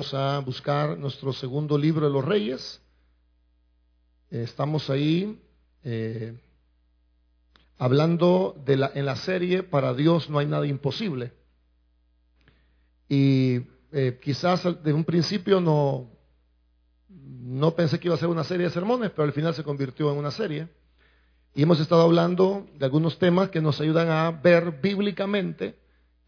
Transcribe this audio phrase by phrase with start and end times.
[0.00, 2.80] Vamos a buscar nuestro segundo libro de los Reyes.
[4.30, 5.38] Eh, Estamos ahí
[5.84, 6.40] eh,
[7.76, 11.34] hablando de la, en la serie Para Dios no hay nada imposible.
[13.10, 13.60] Y
[13.92, 16.08] eh, quizás de un principio no,
[17.10, 20.10] no pensé que iba a ser una serie de sermones, pero al final se convirtió
[20.10, 20.66] en una serie.
[21.54, 25.78] Y hemos estado hablando de algunos temas que nos ayudan a ver bíblicamente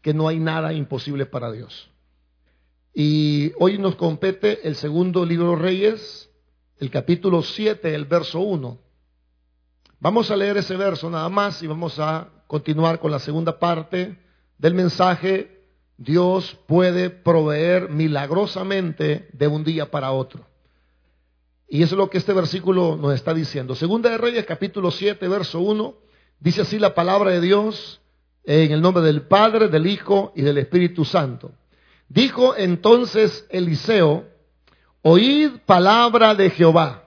[0.03, 1.89] que no hay nada imposible para Dios.
[2.93, 6.29] Y hoy nos compete el segundo libro de Reyes,
[6.77, 8.77] el capítulo 7, el verso 1.
[9.99, 14.19] Vamos a leer ese verso nada más y vamos a continuar con la segunda parte
[14.59, 15.63] del mensaje.
[15.97, 20.45] Dios puede proveer milagrosamente de un día para otro.
[21.67, 23.73] Y eso es lo que este versículo nos está diciendo.
[23.73, 25.95] Segunda de Reyes, capítulo 7, verso 1,
[26.39, 28.01] dice así la palabra de Dios
[28.43, 31.53] en el nombre del Padre, del Hijo y del Espíritu Santo.
[32.13, 34.25] Dijo entonces Eliseo,
[35.01, 37.05] oíd palabra de Jehová.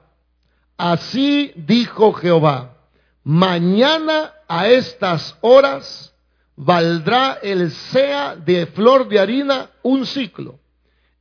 [0.76, 2.76] Así dijo Jehová,
[3.23, 6.12] mañana a estas horas
[6.57, 10.59] valdrá el sea de flor de harina un ciclo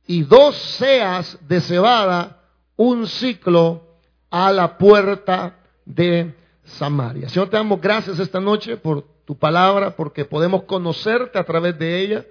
[0.04, 2.42] y dos seas de cebada
[2.74, 7.28] un ciclo a la puerta de Samaria.
[7.28, 12.00] Señor, te damos gracias esta noche por tu palabra, porque podemos conocerte a través de
[12.00, 12.26] ella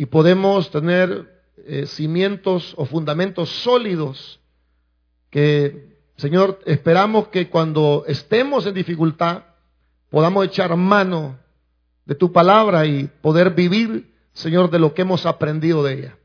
[0.00, 4.40] y podemos tener eh, cimientos o fundamentos sólidos
[5.28, 9.42] que, Señor, esperamos que cuando estemos en dificultad
[10.08, 11.38] podamos echar mano
[12.06, 16.16] de tu palabra y poder vivir, Señor, de lo que hemos aprendido de ella.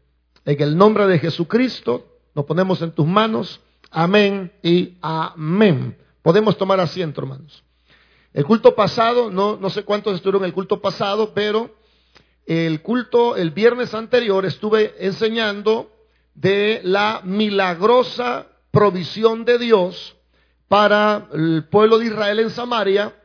[0.46, 3.60] En el nombre de Jesucristo nos ponemos en tus manos.
[3.92, 5.98] Amén y amén.
[6.22, 7.62] Podemos tomar asiento, hermanos.
[8.32, 11.76] El culto pasado, no, no sé cuántos estuvieron en el culto pasado, pero
[12.46, 15.92] el culto, el viernes anterior, estuve enseñando
[16.34, 20.16] de la milagrosa provisión de Dios
[20.68, 23.16] para el pueblo de Israel en Samaria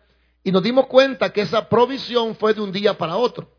[0.42, 3.50] y nos dimos cuenta que esa provisión fue de un día para otro.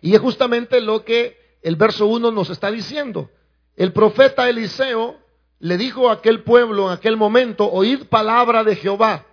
[0.00, 3.30] Y es justamente lo que el verso 1 nos está diciendo.
[3.76, 5.16] El profeta Eliseo
[5.60, 9.26] le dijo a aquel pueblo en aquel momento, oíd palabra de Jehová.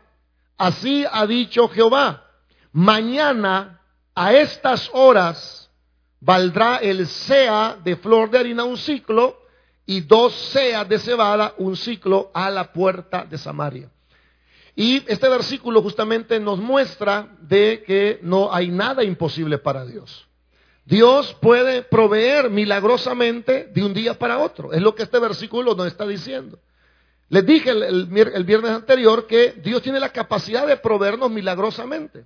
[0.57, 2.27] Así ha dicho Jehová,
[2.71, 3.81] mañana
[4.15, 5.69] a estas horas
[6.21, 9.37] valdrá el sea de flor de harina un ciclo
[9.85, 13.91] y dos seas de cebada un ciclo a la puerta de Samaria.
[14.75, 20.27] Y este versículo justamente nos muestra de que no hay nada imposible para Dios.
[20.85, 24.73] Dios puede proveer milagrosamente de un día para otro.
[24.73, 26.59] Es lo que este versículo nos está diciendo.
[27.29, 32.25] Les dije el, viernes anterior que Dios tiene la capacidad de proveernos milagrosamente.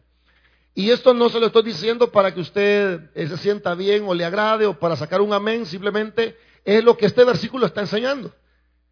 [0.80, 4.14] Y esto no se lo estoy diciendo para que usted eh, se sienta bien o
[4.14, 8.34] le agrade o para sacar un amén, simplemente es lo que este versículo está enseñando.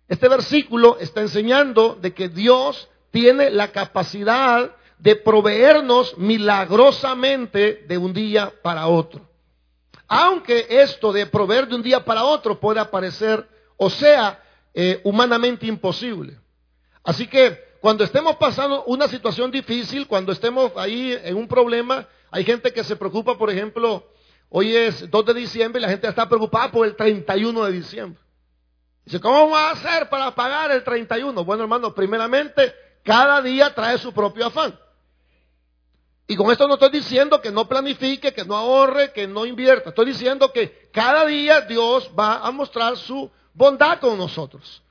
[0.10, 8.12] Este versículo está enseñando de que Dios tiene la capacidad de proveernos milagrosamente de un
[8.12, 9.26] día para otro.
[10.10, 13.48] Aunque esto de proveer de un día para otro puede parecer,
[13.78, 14.44] o sea,
[14.74, 16.38] eh, humanamente imposible.
[17.02, 22.44] Así que cuando estemos pasando una situación difícil, cuando estemos ahí en un problema, hay
[22.44, 24.06] gente que se preocupa, por ejemplo,
[24.50, 28.22] hoy es 2 de diciembre y la gente está preocupada por el 31 de diciembre.
[29.06, 31.46] Dice, ¿cómo vamos a hacer para pagar el 31?
[31.46, 32.74] Bueno, hermano, primeramente,
[33.04, 34.78] cada día trae su propio afán.
[36.28, 39.90] Y con esto no estoy diciendo que no planifique, que no ahorre, que no invierta.
[39.90, 44.84] Estoy diciendo que cada día Dios va a mostrar su bondad con nosotros.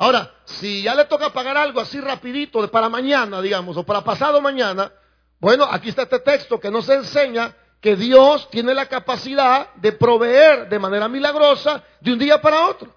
[0.00, 4.40] Ahora, si ya le toca pagar algo así rapidito, para mañana, digamos, o para pasado
[4.40, 4.90] mañana,
[5.38, 10.70] bueno, aquí está este texto que nos enseña que Dios tiene la capacidad de proveer
[10.70, 12.94] de manera milagrosa de un día para otro.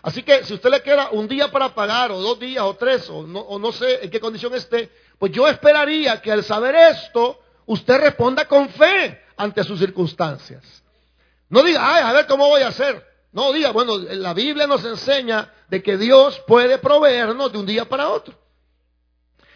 [0.00, 3.10] Así que si usted le queda un día para pagar, o dos días, o tres,
[3.10, 6.74] o no, o no sé en qué condición esté, pues yo esperaría que al saber
[6.74, 10.64] esto, usted responda con fe ante sus circunstancias.
[11.50, 13.06] No diga, ay, a ver cómo voy a hacer.
[13.32, 17.88] No diga, bueno, la Biblia nos enseña de que Dios puede proveernos de un día
[17.88, 18.34] para otro.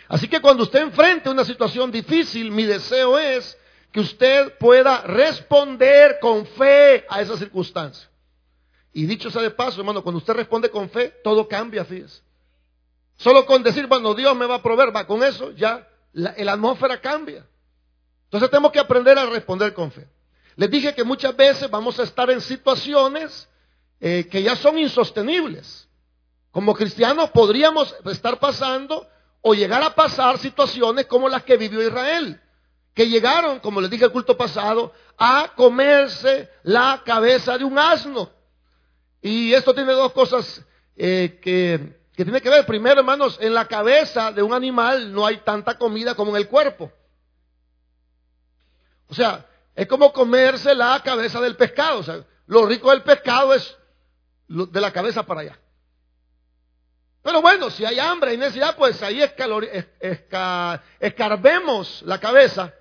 [0.09, 3.59] Así que cuando usted enfrente una situación difícil, mi deseo es
[3.91, 8.09] que usted pueda responder con fe a esa circunstancia.
[8.93, 12.23] Y dicho sea de paso, hermano, cuando usted responde con fe, todo cambia, fíjese.
[13.17, 17.01] Solo con decir, bueno, Dios me va a proveer, va con eso, ya la, atmósfera
[17.01, 17.45] cambia.
[18.25, 20.07] Entonces tenemos que aprender a responder con fe.
[20.55, 23.49] Les dije que muchas veces vamos a estar en situaciones
[24.01, 25.84] eh, que ya son insostenibles.
[26.55, 29.05] Como cristianos podríamos estar pasando
[29.41, 32.41] o llegar a pasar situaciones como las que vivió Israel,
[32.95, 38.31] que llegaron, como les dije el culto pasado, a comerse la cabeza de un asno.
[39.21, 40.65] Y esto tiene dos cosas
[40.95, 42.65] eh, que, que tiene que ver.
[42.67, 46.47] Primero, hermanos, en la cabeza de un animal no hay tanta comida como en el
[46.47, 46.93] cuerpo.
[49.09, 51.99] O sea, es como comerse la cabeza del pescado.
[51.99, 53.77] O sea, lo rico del pescado es
[54.47, 55.59] de la cabeza para allá.
[57.25, 59.23] Pero bueno, si hay hambre y necesidad, pues ahí
[61.01, 62.75] escarbemos la cabeza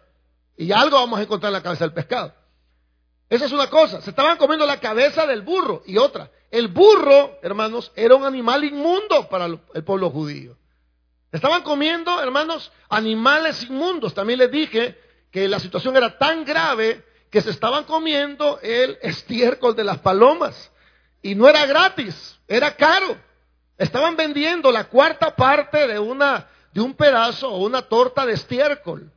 [0.57, 2.33] y algo vamos a encontrar en la cabeza del pescado.
[3.29, 4.01] Esa es una cosa.
[4.01, 6.29] Se estaban comiendo la cabeza del burro y otra.
[6.51, 10.57] El burro, hermanos, era un animal inmundo para el pueblo judío.
[11.31, 14.13] Estaban comiendo, hermanos, animales inmundos.
[14.13, 14.99] También les dije
[15.31, 17.01] que la situación era tan grave
[17.31, 20.69] que se estaban comiendo el estiércol de las palomas.
[21.21, 23.17] Y no era gratis, era caro.
[23.83, 29.11] Estaban vendiendo la cuarta parte de una de un pedazo o una torta de estiércol.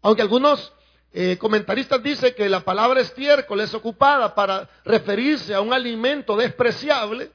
[0.00, 0.72] Aunque algunos
[1.12, 7.32] eh, comentaristas dicen que la palabra estiércol es ocupada para referirse a un alimento despreciable.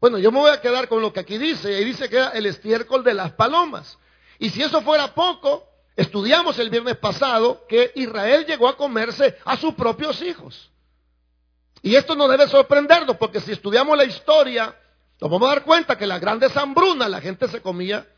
[0.00, 2.30] Bueno, yo me voy a quedar con lo que aquí dice, y dice que era
[2.30, 3.98] el estiércol de las palomas.
[4.38, 9.58] Y si eso fuera poco, estudiamos el viernes pasado que Israel llegó a comerse a
[9.58, 10.70] sus propios hijos.
[11.82, 14.74] Y esto no debe sorprendernos, porque si estudiamos la historia,
[15.22, 18.08] nos vamos a dar cuenta que las grandes hambrunas la gente se comía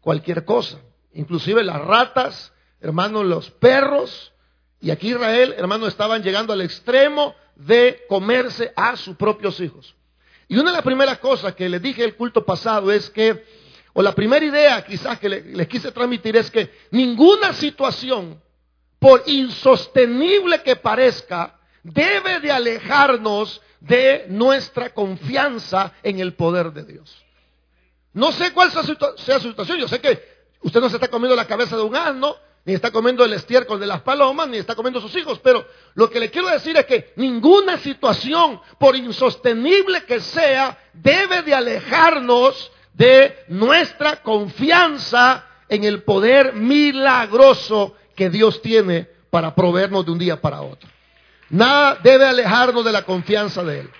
[0.00, 0.78] cualquier cosa,
[1.12, 4.32] inclusive las ratas, hermanos, los perros,
[4.80, 9.96] y aquí Israel, hermanos, estaban llegando al extremo de comerse a sus propios hijos.
[10.46, 13.44] Y una de las primeras cosas que les dije el culto pasado es que,
[13.92, 18.40] o la primera idea quizás que les quise transmitir es que ninguna situación,
[19.00, 27.22] por insostenible que parezca, debe de alejarnos de nuestra confianza en el poder de Dios.
[28.12, 28.82] No sé cuál sea
[29.40, 30.22] su situación, yo sé que
[30.62, 33.78] usted no se está comiendo la cabeza de un asno, ni está comiendo el estiércol
[33.78, 35.38] de las palomas, ni está comiendo sus hijos.
[35.40, 41.42] Pero lo que le quiero decir es que ninguna situación, por insostenible que sea, debe
[41.42, 50.12] de alejarnos de nuestra confianza en el poder milagroso que Dios tiene para proveernos de
[50.12, 50.88] un día para otro.
[51.50, 53.90] Nada debe alejarnos de la confianza de Él.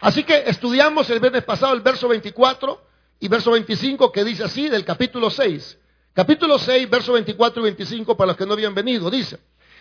[0.00, 2.80] Así que estudiamos el viernes pasado el verso 24
[3.20, 5.78] y verso 25 que dice así del capítulo 6.
[6.12, 9.10] Capítulo 6, verso 24 y 25 para los que no habían venido.
[9.10, 9.38] Dice,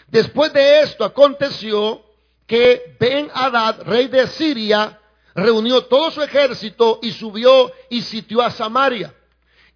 [0.07, 2.01] después de esto aconteció
[2.48, 5.00] que Ben Hadad, rey de Siria,
[5.36, 9.13] reunió todo su ejército y subió y sitió a Samaria.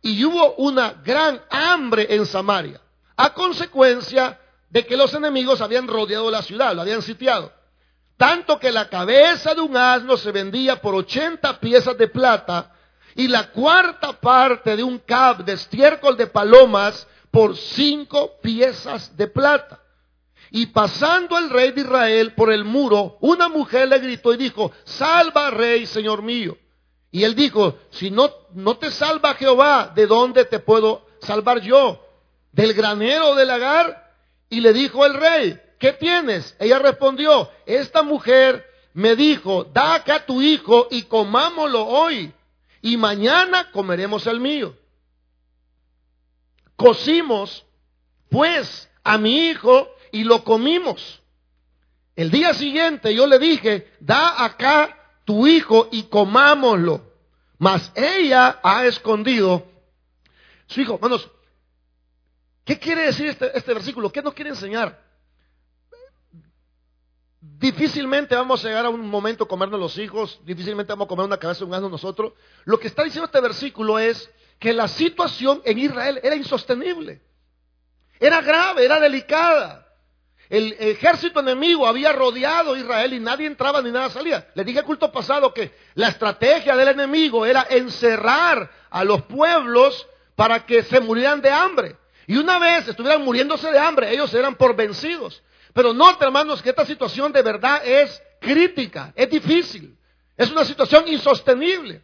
[0.01, 2.81] Y hubo una gran hambre en Samaria,
[3.15, 7.51] a consecuencia de que los enemigos habían rodeado la ciudad, lo habían sitiado.
[8.17, 12.73] Tanto que la cabeza de un asno se vendía por 80 piezas de plata
[13.15, 19.27] y la cuarta parte de un cab de estiércol de palomas por cinco piezas de
[19.27, 19.79] plata.
[20.49, 24.71] Y pasando el rey de Israel por el muro, una mujer le gritó y dijo,
[24.85, 26.57] salva rey, señor mío.
[27.11, 32.03] Y él dijo, si no, no te salva Jehová, ¿de dónde te puedo salvar yo?
[32.51, 34.06] ¿Del granero del lagar?
[34.49, 36.55] Y le dijo el rey, ¿qué tienes?
[36.59, 42.33] Ella respondió, esta mujer me dijo, da acá tu hijo y comámoslo hoy
[42.81, 44.75] y mañana comeremos el mío.
[46.75, 47.65] Cocimos,
[48.29, 51.21] pues, a mi hijo y lo comimos.
[52.15, 57.05] El día siguiente yo le dije, da acá tu hijo y comámoslo.
[57.57, 59.67] Mas ella ha escondido
[60.67, 60.95] su hijo.
[60.95, 61.29] Hermanos,
[62.67, 64.11] ¿qué quiere decir este, este versículo?
[64.11, 65.01] ¿Qué nos quiere enseñar?
[67.39, 71.37] Difícilmente vamos a llegar a un momento comernos los hijos, difícilmente vamos a comer una
[71.37, 72.33] cabeza de un asno nosotros.
[72.65, 77.21] Lo que está diciendo este versículo es que la situación en Israel era insostenible.
[78.19, 79.87] Era grave, era delicada.
[80.49, 84.49] El ejército enemigo había rodeado a Israel y nadie entraba ni nada salía.
[84.55, 90.07] Le dije el culto pasado que la estrategia del enemigo era encerrar a los pueblos
[90.35, 91.95] para que se murieran de hambre.
[92.27, 95.41] Y una vez estuvieran muriéndose de hambre, ellos eran por vencidos.
[95.73, 99.97] Pero note, hermanos, que esta situación de verdad es crítica, es difícil,
[100.35, 102.01] es una situación insostenible.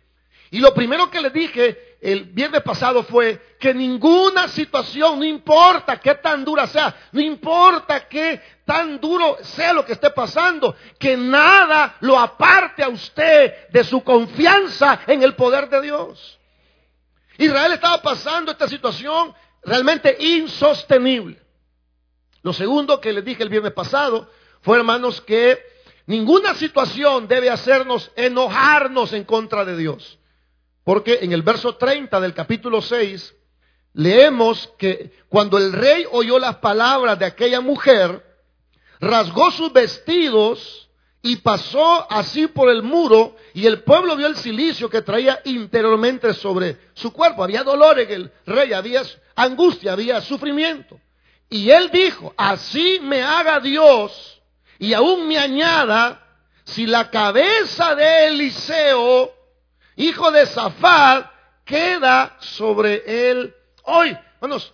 [0.50, 6.00] Y lo primero que le dije el viernes pasado fue que ninguna situación, no importa
[6.00, 11.18] qué tan dura sea, no importa qué tan duro sea lo que esté pasando, que
[11.18, 16.40] nada lo aparte a usted de su confianza en el poder de Dios.
[17.38, 21.42] Israel estaba pasando esta situación realmente insostenible.
[22.42, 24.30] Lo segundo que les dije el viernes pasado
[24.62, 25.60] fue, hermanos, que
[26.06, 30.20] ninguna situación debe hacernos enojarnos en contra de Dios.
[30.84, 33.34] Porque en el verso 30 del capítulo 6
[33.94, 38.22] leemos que cuando el rey oyó las palabras de aquella mujer,
[39.00, 40.83] rasgó sus vestidos
[41.26, 46.34] y pasó así por el muro y el pueblo vio el silicio que traía interiormente
[46.34, 47.46] sobre su cuerpo.
[47.46, 49.04] Había dolor en el rey, había
[49.34, 51.00] angustia, había sufrimiento.
[51.50, 54.42] Y él dijo, así me haga Dios
[54.78, 56.22] y aún me añada
[56.66, 59.34] si la cabeza de Eliseo,
[59.96, 61.32] hijo de Zafat,
[61.64, 64.18] queda sobre él hoy.
[64.42, 64.74] Hermanos,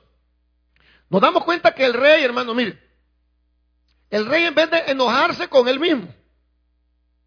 [1.09, 2.81] nos damos cuenta que el rey, hermano, mire,
[4.09, 6.11] el rey en vez de enojarse con él mismo,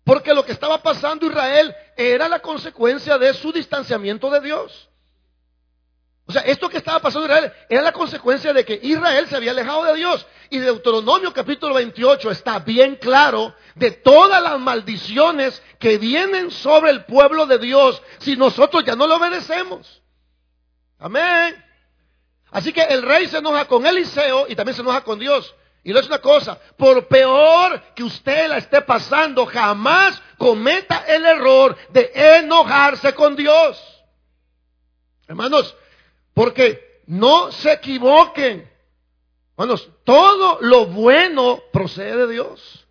[0.05, 4.89] porque lo que estaba pasando Israel era la consecuencia de su distanciamiento de Dios.
[6.27, 9.51] O sea, esto que estaba pasando Israel era la consecuencia de que Israel se había
[9.51, 10.27] alejado de Dios.
[10.51, 17.05] Y Deuteronomio capítulo 28 está bien claro de todas las maldiciones que vienen sobre el
[17.05, 20.03] pueblo de Dios si nosotros ya no lo obedecemos.
[20.99, 21.65] Amén.
[22.51, 25.55] Así que el rey se enoja con Eliseo y también se enoja con Dios.
[25.85, 31.25] Y no es una cosa, por peor que usted la esté pasando, jamás cometa el
[31.25, 33.83] error de enojarse con Dios.
[35.27, 35.77] Hermanos,
[36.35, 38.71] porque no se equivoquen.
[39.57, 42.87] Hermanos, todo lo bueno procede de Dios.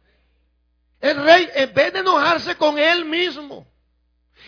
[1.00, 3.66] El rey, en vez de enojarse con él mismo,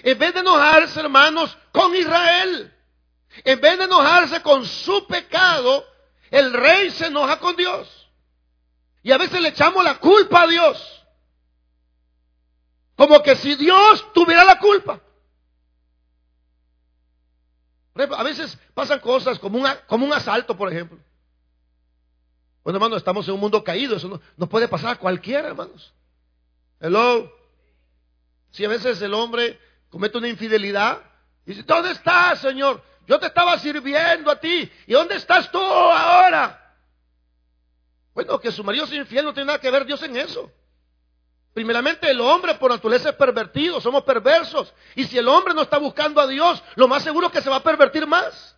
[0.03, 2.73] en vez de enojarse, hermanos, con Israel,
[3.43, 5.85] en vez de enojarse con su pecado,
[6.29, 8.02] el rey se enoja con Dios.
[9.03, 11.05] Y a veces le echamos la culpa a Dios.
[12.95, 15.01] Como que si Dios tuviera la culpa.
[17.95, 20.98] A veces pasan cosas como, como un asalto, por ejemplo.
[22.63, 23.98] Bueno, hermanos, estamos en un mundo caído.
[23.98, 25.93] Eso no, puede pasar a cualquiera, hermanos.
[26.79, 27.31] Hello.
[28.51, 31.01] Si a veces el hombre comete una infidelidad,
[31.45, 32.81] y dice, ¿dónde estás, Señor?
[33.05, 34.72] Yo te estaba sirviendo a ti.
[34.88, 36.62] ¿Y dónde estás tú ahora?
[38.13, 40.51] Bueno, que su marido sea infiel no tiene nada que ver Dios en eso.
[41.53, 44.74] Primeramente, el hombre por naturaleza es pervertido, somos perversos.
[44.96, 47.50] Y si el hombre no está buscando a Dios, lo más seguro es que se
[47.50, 48.58] va a pervertir más.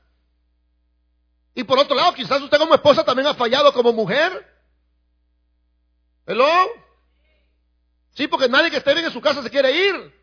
[1.53, 4.53] Y por otro lado, quizás usted como esposa también ha fallado como mujer.
[6.25, 6.47] ¿Hello?
[8.13, 10.15] Sí, porque nadie que esté bien en su casa se quiere ir.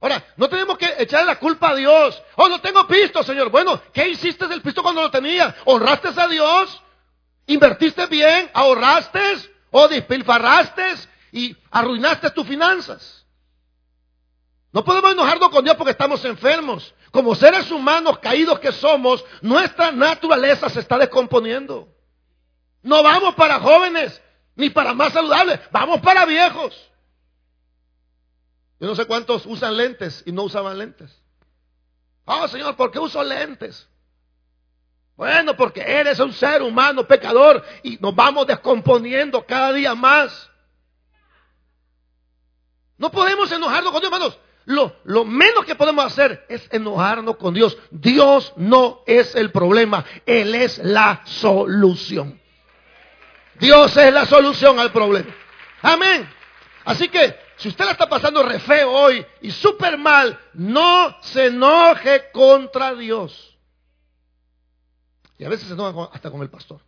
[0.00, 2.22] Ahora, no tenemos que echarle la culpa a Dios.
[2.36, 3.50] Oh, no tengo pisto, Señor.
[3.50, 5.54] Bueno, ¿qué hiciste del pisto cuando lo tenía?
[5.64, 6.82] ¿Honraste a Dios?
[7.50, 8.48] ¿Invertiste bien?
[8.54, 9.20] ¿Ahorraste?
[9.72, 10.94] ¿O despilfarraste?
[11.32, 13.26] Y arruinaste tus finanzas.
[14.72, 16.94] No podemos enojarnos con Dios porque estamos enfermos.
[17.10, 21.88] Como seres humanos caídos que somos, nuestra naturaleza se está descomponiendo.
[22.82, 24.22] No vamos para jóvenes
[24.54, 26.88] ni para más saludables, vamos para viejos.
[28.78, 31.10] Yo no sé cuántos usan lentes y no usaban lentes.
[32.26, 33.89] Oh, Señor, ¿por qué uso lentes?
[35.20, 40.50] Bueno, porque eres un ser humano pecador y nos vamos descomponiendo cada día más.
[42.96, 44.38] No podemos enojarnos con Dios, hermanos.
[45.04, 47.76] Lo, menos que podemos hacer es enojarnos con Dios.
[47.90, 52.40] Dios no es el problema, Él es la solución.
[53.56, 55.28] Dios es la solución al problema.
[55.82, 56.26] Amén.
[56.86, 62.30] Así que si usted está pasando re feo hoy y súper mal, no se enoje
[62.32, 63.49] contra Dios.
[65.40, 66.82] Y a veces se enojan hasta con el pastor.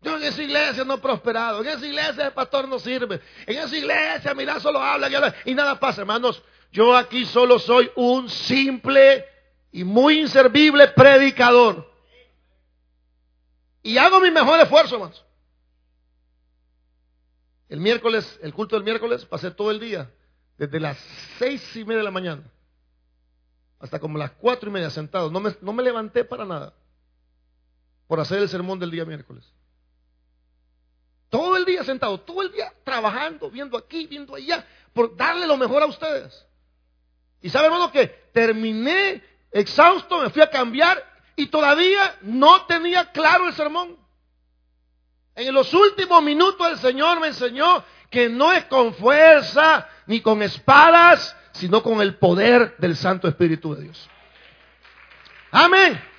[0.00, 1.60] Yo en esa iglesia no he prosperado.
[1.60, 3.20] En esa iglesia el pastor no sirve.
[3.46, 6.42] En esa iglesia, mira, solo habla y, nada pasa, hermanos.
[6.72, 9.26] Yo aquí solo soy un simple
[9.72, 11.86] y muy inservible predicador.
[13.82, 15.22] Y hago mi mejor esfuerzo, hermanos.
[17.68, 20.10] El miércoles, el culto del miércoles, pasé todo el día,
[20.56, 20.96] desde las
[21.38, 22.42] seis y media de la mañana
[23.78, 25.30] hasta como las cuatro y media sentado.
[25.30, 26.72] No me, no me levanté para nada
[28.12, 29.42] por hacer el sermón del día miércoles.
[31.30, 35.56] Todo el día sentado, todo el día trabajando, viendo aquí, viendo allá, por darle lo
[35.56, 36.46] mejor a ustedes.
[37.40, 41.02] Y sabe, hermano, que terminé exhausto, me fui a cambiar
[41.36, 43.96] y todavía no tenía claro el sermón.
[45.34, 50.42] En los últimos minutos el Señor me enseñó que no es con fuerza ni con
[50.42, 54.10] espadas, sino con el poder del Santo Espíritu de Dios.
[55.50, 56.11] Amén.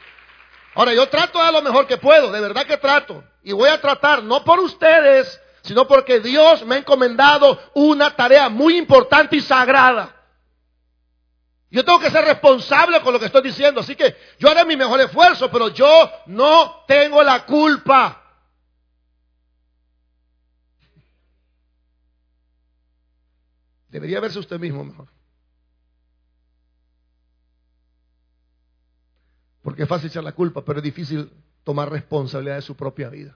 [0.75, 3.23] Ahora, yo trato a lo mejor que puedo, de verdad que trato.
[3.43, 8.49] Y voy a tratar, no por ustedes, sino porque Dios me ha encomendado una tarea
[8.49, 10.15] muy importante y sagrada.
[11.69, 14.75] Yo tengo que ser responsable con lo que estoy diciendo, así que yo haré mi
[14.75, 18.21] mejor esfuerzo, pero yo no tengo la culpa.
[23.89, 25.12] Debería verse usted mismo mejor.
[29.73, 31.31] Porque es fácil echar la culpa, pero es difícil
[31.63, 33.35] tomar responsabilidad de su propia vida.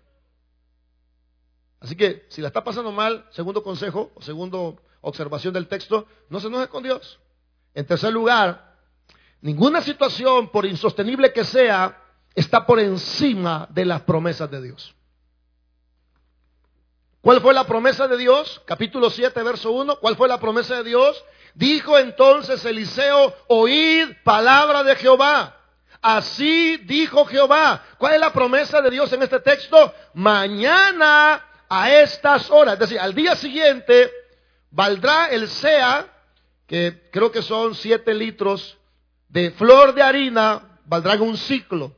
[1.80, 6.40] Así que si la está pasando mal, segundo consejo o segundo observación del texto, no
[6.40, 7.20] se enoje con Dios.
[7.74, 8.78] En tercer lugar,
[9.42, 12.04] ninguna situación, por insostenible que sea,
[12.36, 14.94] está por encima de las promesas de Dios.
[17.22, 18.62] ¿Cuál fue la promesa de Dios?
[18.68, 19.96] Capítulo 7, verso 1.
[19.96, 21.26] ¿Cuál fue la promesa de Dios?
[21.56, 25.57] Dijo entonces Eliseo, oíd palabra de Jehová.
[26.02, 27.84] Así dijo Jehová.
[27.98, 29.94] ¿Cuál es la promesa de Dios en este texto?
[30.14, 34.12] Mañana a estas horas, es decir, al día siguiente,
[34.72, 36.08] valdrá el SEA,
[36.66, 38.78] que creo que son 7 litros
[39.30, 41.96] de flor de harina, valdrán un ciclo.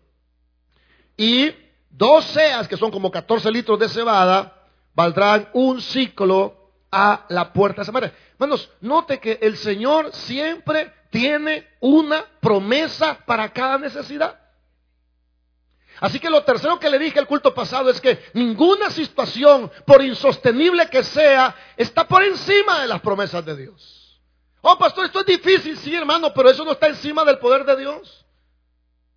[1.18, 1.54] Y
[1.90, 7.82] dos SEAs, que son como 14 litros de cebada, valdrán un ciclo a la puerta
[7.82, 8.14] de Samaria.
[8.34, 14.40] Hermanos, note que el Señor siempre tiene una promesa para cada necesidad.
[16.00, 20.02] Así que lo tercero que le dije el culto pasado es que ninguna situación, por
[20.02, 24.22] insostenible que sea, está por encima de las promesas de Dios.
[24.62, 27.78] Oh, pastor, esto es difícil, sí, hermano, pero eso no está encima del poder de
[27.78, 28.26] Dios.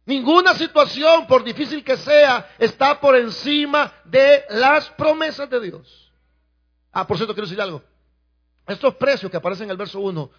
[0.04, 6.12] Ninguna situación, por difícil que sea, está por encima de las promesas de Dios.
[6.92, 7.82] Ah, por cierto, quiero decir algo.
[8.66, 10.30] Estos precios que aparecen en el verso 1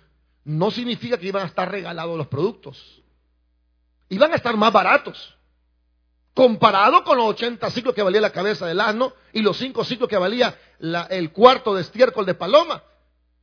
[0.45, 3.01] no significa que iban a estar regalados los productos.
[4.09, 5.37] Iban a estar más baratos.
[6.33, 10.09] Comparado con los 80 ciclos que valía la cabeza del asno y los 5 ciclos
[10.09, 10.57] que valía
[11.09, 12.83] el cuarto de estiércol de paloma.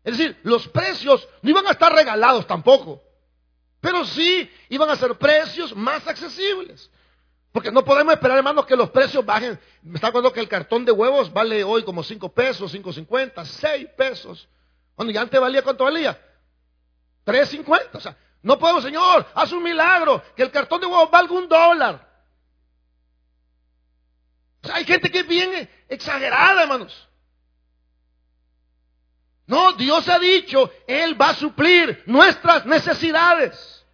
[0.02, 3.02] Es decir, los precios no iban a estar regalados tampoco.
[3.80, 6.90] Pero sí iban a ser precios más accesibles.
[7.52, 9.58] Porque no podemos esperar, hermanos, que los precios bajen.
[9.82, 13.88] Me está acuerdo que el cartón de huevos vale hoy como 5 pesos, 5.50, 6
[13.96, 14.48] pesos.
[14.94, 16.20] Cuando ya antes valía, ¿cuánto valía?
[17.24, 17.90] 3.50.
[17.94, 21.48] O sea, no podemos, Señor, haz un milagro, que el cartón de huevos valga un
[21.48, 22.08] dólar.
[24.72, 27.08] Hay gente que es bien exagerada, hermanos.
[29.46, 33.84] No, Dios ha dicho, Él va a suplir nuestras necesidades.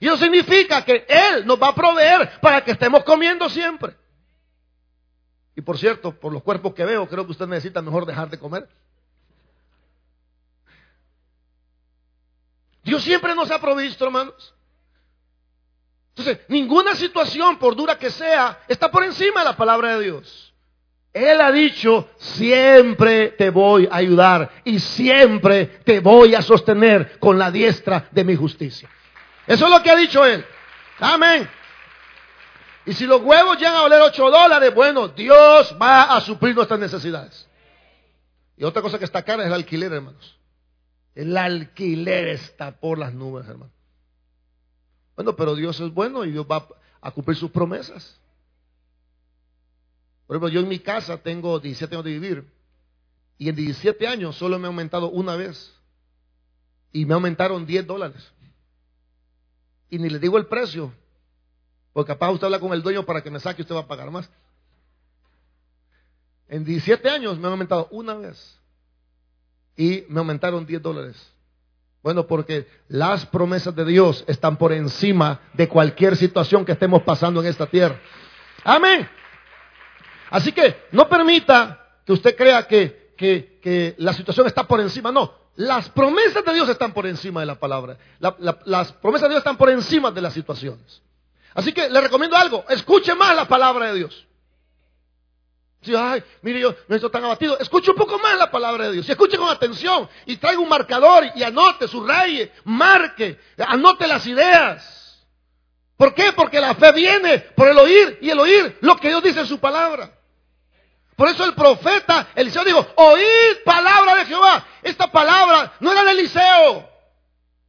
[0.00, 3.96] Y eso significa que Él nos va a proveer para que estemos comiendo siempre.
[5.54, 8.38] Y por cierto, por los cuerpos que veo, creo que usted necesita mejor dejar de
[8.38, 8.68] comer.
[12.82, 14.54] Dios siempre nos ha provisto, hermanos.
[16.16, 20.52] Entonces, ninguna situación, por dura que sea, está por encima de la palabra de Dios.
[21.12, 27.38] Él ha dicho, siempre te voy a ayudar y siempre te voy a sostener con
[27.38, 28.88] la diestra de mi justicia.
[29.46, 30.44] Eso es lo que ha dicho Él.
[30.98, 31.48] Amén.
[32.86, 36.80] Y si los huevos llegan a valer 8 dólares, bueno, Dios va a suplir nuestras
[36.80, 37.48] necesidades.
[38.56, 40.38] Y otra cosa que está cara es el alquiler, hermanos.
[41.14, 43.72] El alquiler está por las nubes, hermano.
[45.14, 46.66] Bueno, pero Dios es bueno y Dios va
[47.00, 48.18] a cumplir sus promesas.
[50.26, 52.52] Por ejemplo, yo en mi casa tengo 17 años de vivir
[53.36, 55.74] y en 17 años solo me ha aumentado una vez
[56.92, 58.32] y me aumentaron 10 dólares.
[59.90, 60.94] Y ni le digo el precio,
[61.92, 63.86] porque capaz usted habla con el dueño para que me saque y usted va a
[63.86, 64.30] pagar más.
[66.48, 68.61] En 17 años me han aumentado una vez
[69.76, 71.32] y me aumentaron 10 dólares.
[72.02, 77.40] Bueno, porque las promesas de Dios están por encima de cualquier situación que estemos pasando
[77.40, 78.00] en esta tierra.
[78.64, 79.08] Amén.
[80.30, 85.12] Así que no permita que usted crea que, que, la situación está por encima.
[85.12, 87.96] No, las promesas de Dios están por encima de la palabra.
[88.18, 91.02] las promesas de Dios están por encima de las situaciones.
[91.54, 94.26] Así que le recomiendo algo, escuche más la palabra de Dios.
[95.82, 97.58] Si, ay, mire, yo no estoy tan abatido.
[97.58, 99.08] Escuche un poco más la palabra de Dios.
[99.08, 100.08] Y escuche con atención.
[100.26, 105.26] Y traiga un marcador y anote, subraye, marque, anote las ideas.
[105.96, 106.32] ¿Por qué?
[106.32, 109.46] Porque la fe viene por el oír y el oír lo que Dios dice en
[109.46, 110.10] su palabra.
[111.16, 114.66] Por eso el profeta Eliseo dijo, oíd palabra de Jehová.
[114.82, 116.90] Esta palabra no era de Eliseo.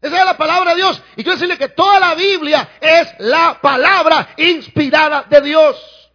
[0.02, 1.02] Esa era la palabra de Dios.
[1.16, 6.12] Y quiero decirle que toda la Biblia es la palabra inspirada de Dios.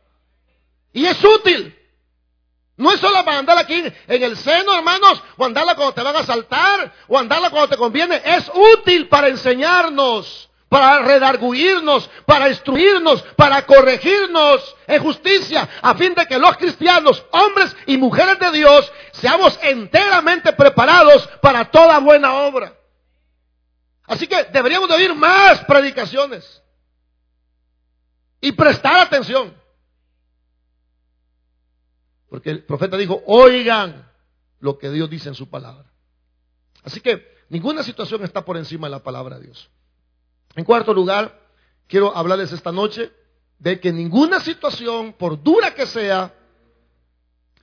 [0.93, 1.78] Y es útil.
[2.79, 6.15] No es solo para andarla aquí en el seno, hermanos, o andarla cuando te van
[6.15, 8.23] a saltar, o andarla cuando te conviene.
[8.25, 16.25] Es útil para enseñarnos, para redarguirnos, para instruirnos, para corregirnos en justicia, a fin de
[16.27, 22.75] que los cristianos, hombres y mujeres de Dios, seamos enteramente preparados para toda buena obra.
[24.07, 26.63] Así que deberíamos de oír más predicaciones
[28.41, 29.53] y prestar atención.
[32.29, 34.11] Porque el profeta dijo, oigan
[34.61, 35.91] lo que Dios dice en su palabra.
[36.83, 39.71] Así que ninguna situación está por encima de la palabra de Dios.
[40.55, 41.41] En cuarto lugar,
[41.87, 43.13] quiero hablarles esta noche
[43.59, 46.35] de que ninguna situación, por dura que sea,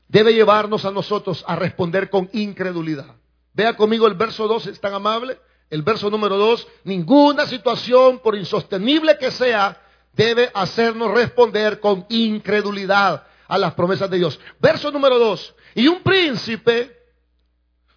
[0.08, 3.16] debe llevarnos a nosotros a responder con incredulidad.
[3.54, 5.40] Vea conmigo el verso 2, es tan amable.
[5.70, 9.82] El verso número 2, ninguna situación, por insostenible que sea,
[10.14, 14.40] debe hacernos responder con incredulidad a las promesas de Dios.
[14.60, 16.96] Verso número 2, y un príncipe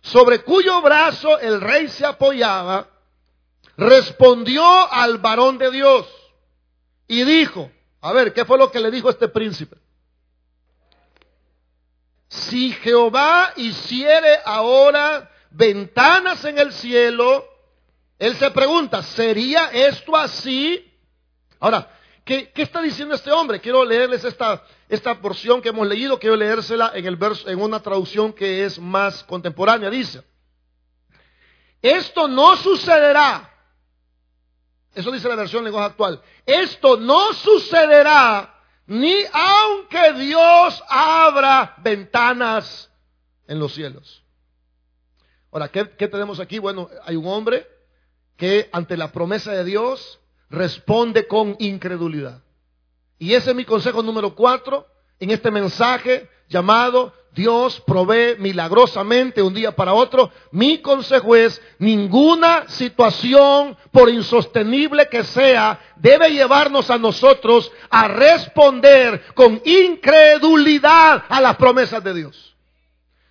[0.01, 2.89] sobre cuyo brazo el rey se apoyaba,
[3.77, 6.07] respondió al varón de Dios
[7.07, 9.77] y dijo, a ver, ¿qué fue lo que le dijo este príncipe?
[12.29, 17.47] Si Jehová hiciere ahora ventanas en el cielo,
[18.19, 20.85] él se pregunta, ¿sería esto así?
[21.61, 21.98] Ahora,
[22.29, 23.59] ¿qué, está diciendo este hombre?
[23.59, 27.81] Quiero leerles esta, esta porción que hemos leído, quiero leérsela en, el verso, en una
[27.81, 29.89] traducción que es más contemporánea.
[29.89, 30.23] Dice,
[31.81, 33.51] esto no sucederá.
[34.95, 36.21] Eso dice la versión lenguaje actual.
[36.45, 38.55] Esto no sucederá
[38.87, 42.91] ni aunque Dios abra ventanas
[43.47, 44.23] en los cielos.
[45.51, 46.59] Ahora, ¿qué, tenemos aquí?
[46.59, 47.67] Bueno, hay un hombre
[48.37, 52.43] que ante la promesa de Dios responde con incredulidad.
[53.19, 54.87] Y ese es mi consejo número cuatro
[55.19, 60.33] en este mensaje llamado Dios provee milagrosamente un día para otro.
[60.51, 69.23] Mi consejo es, ninguna situación, por insostenible que sea, debe llevarnos a nosotros a responder
[69.35, 72.57] con incredulidad a las promesas de Dios.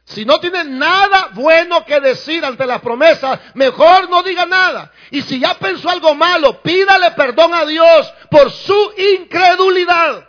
[0.08, 4.90] Si no tiene nada bueno que decir ante las promesas, mejor no diga nada.
[5.12, 10.26] Y si ya pensó algo malo, pídale perdón a Dios por su incredulidad.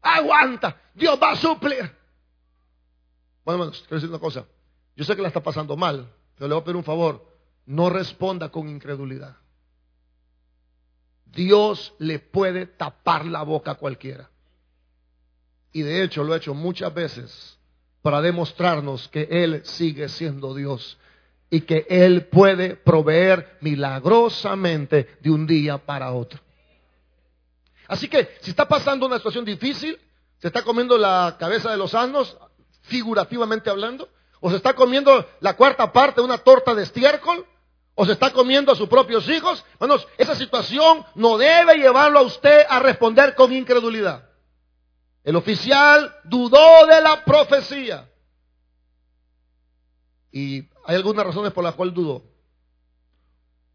[0.00, 1.94] Aguanta, Dios va a suplir.
[3.44, 4.46] Bueno, hermanos, quiero decir una cosa.
[4.96, 7.30] Yo sé que la está pasando mal, pero le voy a pedir un favor.
[7.66, 9.36] No responda con incredulidad.
[11.26, 14.30] Dios le puede tapar la boca a cualquiera.
[15.72, 17.53] Y de hecho lo ha hecho muchas veces
[18.04, 20.98] para demostrarnos que Él sigue siendo Dios
[21.48, 26.38] y que Él puede proveer milagrosamente de un día para otro.
[27.88, 29.98] Así que si está pasando una situación difícil,
[30.36, 32.36] se está comiendo la cabeza de los asnos,
[32.82, 37.46] figurativamente hablando, o se está comiendo la cuarta parte de una torta de estiércol,
[37.94, 39.64] o se está comiendo a sus propios hijos.
[39.78, 44.28] Bueno, esa situación no debe llevarlo a usted a responder con incredulidad.
[45.24, 48.08] El oficial dudó de la profecía.
[50.30, 52.22] Y hay algunas razones por las cuales dudó.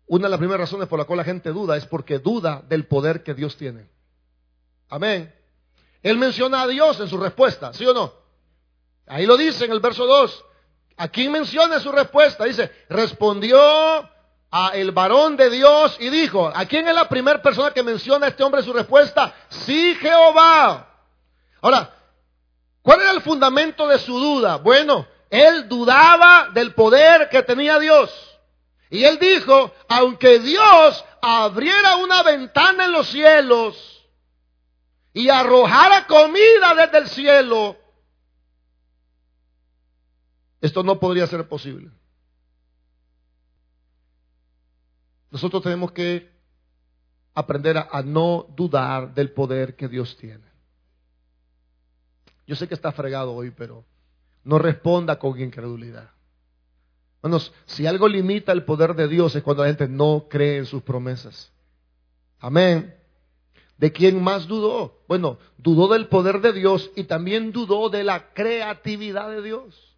[0.06, 2.86] Una de las primeras razones por las cuales la gente duda es porque duda del
[2.86, 3.90] poder que Dios tiene.
[4.90, 5.34] Amén.
[6.04, 8.14] Él menciona a Dios en su respuesta, ¿sí o no?
[9.08, 10.46] Ahí lo dice en el verso 2.
[10.98, 12.46] Aquí menciona su respuesta.
[12.46, 13.60] Dice, respondió
[14.52, 18.28] a el varón de Dios y dijo, ¿a quién es la primera persona que menciona
[18.28, 19.34] a este hombre su respuesta?
[19.50, 20.89] Sí, Jehová.
[21.62, 21.94] Ahora,
[22.82, 24.58] ¿cuál era el fundamento de su duda?
[24.58, 28.12] Bueno, él dudaba del poder que tenía Dios.
[28.90, 34.08] Y él dijo, aunque Dios abriera una ventana en los cielos
[35.14, 37.78] y arrojara comida desde el cielo,
[40.62, 41.92] esto no podría ser posible.
[45.32, 46.32] Nosotros tenemos que
[47.36, 50.49] aprender a, no dudar del poder que Dios tiene.
[52.50, 53.86] Yo sé que está fregado hoy, pero
[54.44, 56.10] no responda con incredulidad.
[57.22, 60.66] Hermanos, si algo limita el poder de Dios es cuando la gente no cree en
[60.66, 61.52] sus promesas.
[62.40, 62.96] Amén.
[63.78, 65.04] ¿De quién más dudó?
[65.08, 69.96] Bueno, dudó del poder de Dios y también dudó de la creatividad de Dios.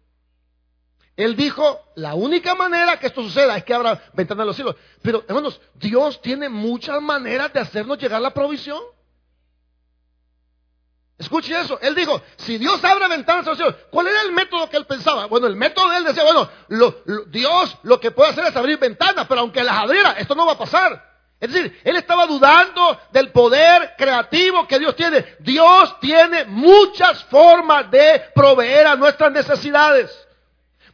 [1.16, 4.76] Él dijo, la única manera que esto suceda es que abra ventanas en los cielos.
[5.00, 8.82] Pero, hermanos, Dios tiene muchas maneras de hacernos llegar la provisión.
[11.22, 11.78] Escuche eso.
[11.80, 14.86] Él dijo, si Dios abre ventanas en los cielos, ¿cuál era el método que él
[14.86, 15.26] pensaba?
[15.26, 16.48] Bueno, el método de él decía, bueno,
[17.28, 20.52] Dios lo que puede hacer es abrir ventanas, pero aunque las abriera, esto no va
[20.52, 21.12] a pasar.
[21.38, 25.36] Es decir, él estaba dudando del poder creativo que Dios tiene.
[25.38, 30.10] Dios tiene muchas formas de proveer a nuestras necesidades.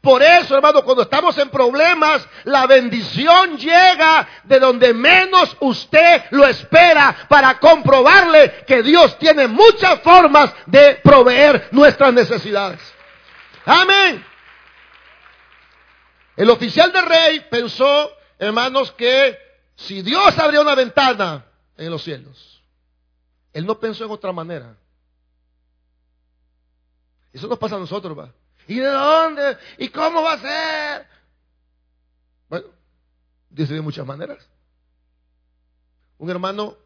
[0.01, 6.47] Por eso, hermano, cuando estamos en problemas, la bendición llega de donde menos usted lo
[6.47, 12.81] espera para comprobarle que Dios tiene muchas formas de proveer nuestras necesidades.
[13.67, 14.25] Amén.
[16.37, 19.37] El oficial del rey pensó, hermanos, que
[19.75, 21.45] si Dios abría una ventana
[21.77, 22.63] en los cielos,
[23.53, 24.77] él no pensó en otra manera.
[27.33, 28.33] Eso nos pasa a nosotros, va.
[28.69, 29.57] ¿Y de dónde?
[29.79, 31.07] ¿Y cómo va a ser?
[32.51, 32.67] Bueno,
[33.49, 34.47] dice de muchas maneras.
[36.19, 36.77] Un hermano,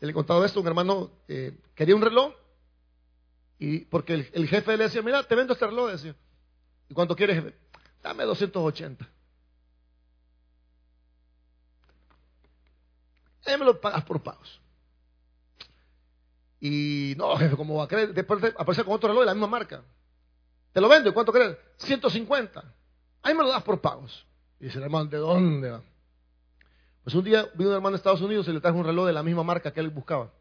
[0.00, 2.34] le he contado esto, un hermano eh, quería un reloj
[3.58, 6.14] Y porque el, jefe le decía, mira, te vendo este reloj, decía.
[6.90, 7.56] ¿Y cuánto quieres, jefe?
[8.02, 9.08] Dame 280.
[13.46, 14.60] Él me lo pagas por pagos.
[16.60, 18.12] Y no, jefe, ¿cómo va a creer?
[18.12, 19.82] Después aparece con otro reloj de la misma marca.
[20.74, 21.56] Te lo vendo, ¿y cuánto crees?
[21.76, 22.64] 150.
[23.22, 24.26] Ahí me lo das por pagos.
[24.58, 25.82] Y dice el hermano, ¿de dónde va?
[27.04, 29.12] Pues un día vino un hermano de Estados Unidos y le trajo un reloj de
[29.12, 30.32] la misma marca que él buscaba.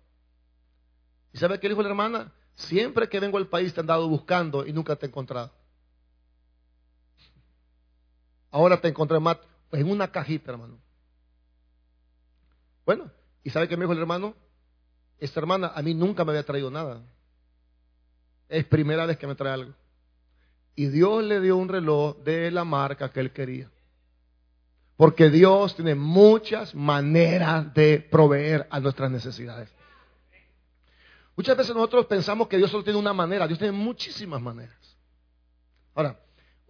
[1.33, 2.31] ¿Y sabe qué dijo la hermana?
[2.55, 5.51] Siempre que vengo al país te han dado buscando y nunca te he encontrado.
[8.49, 9.37] Ahora te encontré más
[9.71, 10.79] en una cajita, hermano.
[12.87, 13.11] Bueno,
[13.43, 14.33] ¿y sabe qué me dijo el hermano?
[15.19, 17.03] Esta hermana a mí nunca me había traído nada.
[18.49, 19.73] Es primera vez que me trae algo.
[20.75, 23.69] Y Dios le dio un reloj de la marca que él quería.
[24.97, 29.69] Porque Dios tiene muchas maneras de proveer a nuestras necesidades.
[31.35, 34.77] Muchas veces nosotros pensamos que Dios solo tiene una manera, Dios tiene muchísimas maneras.
[35.95, 36.19] Ahora,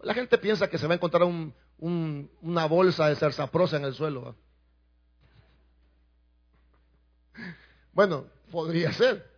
[0.01, 1.23] la gente piensa que se va a encontrar
[1.79, 4.35] una bolsa de zarzaprosa en el suelo.
[7.91, 9.31] Bueno, podría ser.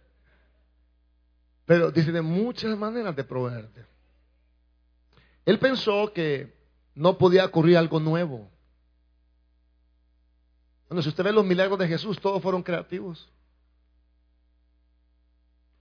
[1.65, 3.85] Pero Dios tiene muchas maneras de proveerte.
[5.45, 6.55] Él pensó que
[6.95, 8.49] no podía ocurrir algo nuevo.
[10.89, 13.29] Bueno, si usted ve los milagros de Jesús, todos fueron creativos.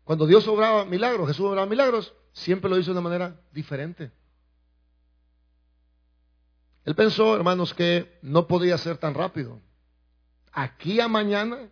[0.04, 4.10] Cuando Dios obraba milagros, Jesús obraba milagros, siempre lo hizo de una manera diferente.
[6.84, 9.60] Él pensó, hermanos, que no podía ser tan rápido.
[10.52, 11.70] Aquí a mañana,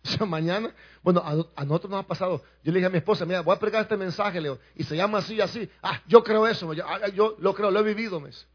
[0.04, 2.42] o sea, mañana, bueno, a, nosotros nos ha pasado.
[2.62, 4.96] Yo le dije a mi esposa, mira, voy a pregar este mensaje, Leo, y se
[4.96, 5.68] llama así, así.
[5.82, 8.46] Ah, yo creo eso, yo, ah, yo lo creo, lo he vivido, mes.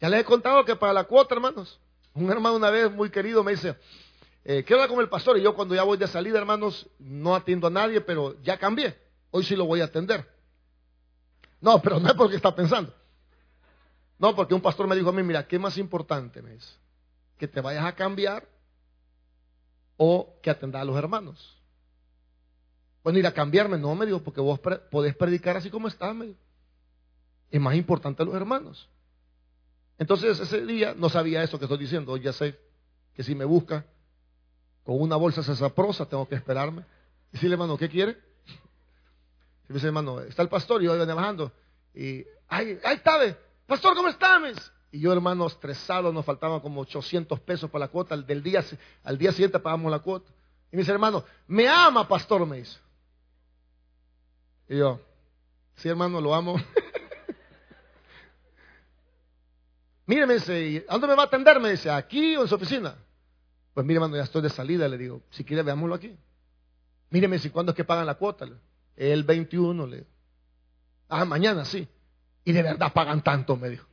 [0.00, 1.78] Ya les he contado que para la cuota, hermanos,
[2.14, 3.76] un hermano una vez muy querido me dice,
[4.44, 7.34] eh, quiero hablar con el pastor y yo cuando ya voy de salida, hermanos, no
[7.34, 8.96] atiendo a nadie, pero ya cambié.
[9.30, 10.28] Hoy sí lo voy a atender.
[11.60, 12.92] No, pero no es porque está pensando.
[14.18, 16.42] No, porque un pastor me dijo a mí, mira, ¿qué más importante?
[16.42, 16.58] Me
[17.38, 18.46] que te vayas a cambiar
[20.04, 21.56] o que atendas a los hermanos.
[23.04, 24.58] Bueno, ir a cambiarme, no, me dijo, porque vos
[24.90, 26.34] podés predicar así como estás, me
[27.52, 28.88] Es más importante los hermanos.
[29.98, 32.16] Entonces ese día no sabía eso que estoy diciendo.
[32.16, 32.58] Ya sé
[33.14, 33.86] que si me busca,
[34.82, 36.84] con una bolsa sasaprosa, tengo que esperarme.
[37.32, 38.18] Y si le hermano, ¿qué quiere?
[39.68, 41.52] Y me dice, hermano, está el pastor y yo venía bajando.
[41.94, 43.20] Y, ay, ahí está,
[43.68, 44.72] pastor, ¿cómo estás?
[44.92, 48.14] Y yo, hermano, estresado, nos faltaban como 800 pesos para la cuota.
[48.14, 48.62] Del día,
[49.02, 50.30] al día siguiente pagamos la cuota.
[50.70, 52.78] Y me dice, hermano, me ama, pastor, me dice.
[54.68, 55.00] Y yo,
[55.76, 56.56] sí, hermano, lo amo.
[60.06, 61.58] Míreme, dice, ¿a dónde me va a atender?
[61.58, 62.94] Me dice, ¿aquí o en su oficina?
[63.72, 66.14] Pues mire, hermano, ya estoy de salida, le digo, si quiere veámoslo aquí.
[67.08, 68.46] Míreme si cuándo es que pagan la cuota.
[68.94, 70.08] El 21, le digo.
[71.08, 71.88] Ah, mañana sí.
[72.44, 73.86] Y de verdad pagan tanto, me dijo.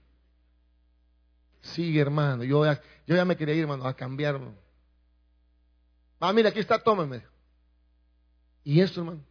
[1.62, 4.40] Sí, hermano, yo ya, yo ya me quería ir, hermano, a cambiar.
[6.20, 7.24] Ah, mira, aquí está, tómeme.
[8.64, 9.24] Y esto, hermano.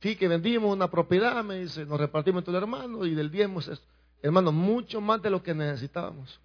[0.00, 3.60] Sí, que vendimos una propiedad, me dice, nos repartimos entre los hermanos y del diezmo
[3.60, 3.82] es.
[4.22, 6.40] Hermano, mucho más de lo que necesitábamos.